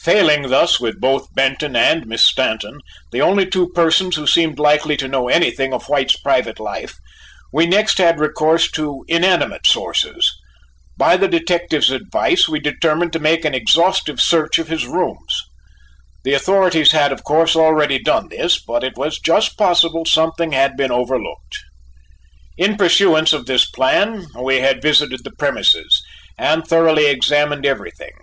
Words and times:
Failing 0.00 0.48
thus 0.48 0.80
with 0.80 1.00
both 1.00 1.32
Benton 1.36 1.76
and 1.76 2.04
Miss 2.04 2.22
Stanton, 2.24 2.80
the 3.12 3.20
only 3.22 3.46
two 3.46 3.68
persons 3.68 4.16
who 4.16 4.26
seemed 4.26 4.58
likely 4.58 4.96
to 4.96 5.06
know 5.06 5.28
anything 5.28 5.72
of 5.72 5.88
White's 5.88 6.16
private 6.18 6.58
life, 6.58 6.96
we 7.52 7.64
next 7.64 7.98
had 7.98 8.18
recourse 8.18 8.68
to 8.72 9.04
inanimate 9.06 9.68
sources. 9.68 10.32
By 10.96 11.16
the 11.16 11.28
detective's 11.28 11.92
advice, 11.92 12.48
we 12.48 12.58
determined 12.58 13.12
to 13.12 13.20
make 13.20 13.44
an 13.44 13.54
exhaustive 13.54 14.20
search 14.20 14.58
of 14.58 14.66
his 14.66 14.84
rooms. 14.84 15.40
The 16.24 16.34
authorities 16.34 16.90
had, 16.90 17.12
of 17.12 17.22
course, 17.22 17.54
already 17.54 18.00
done 18.02 18.30
this, 18.30 18.58
but 18.60 18.82
it 18.82 18.96
was 18.96 19.20
just 19.20 19.56
possible 19.56 20.04
something 20.04 20.50
had 20.50 20.76
been 20.76 20.90
overlooked. 20.90 21.56
In 22.56 22.76
pursuance 22.76 23.32
of 23.32 23.46
this 23.46 23.70
plan 23.70 24.26
we 24.36 24.56
had 24.56 24.82
visited 24.82 25.20
the 25.22 25.36
premises, 25.38 26.02
and 26.36 26.66
thoroughly 26.66 27.06
examined 27.06 27.64
everything. 27.64 28.16